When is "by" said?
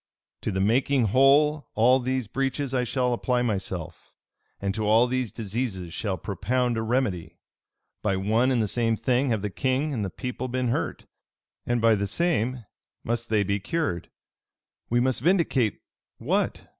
8.01-8.15, 11.81-11.93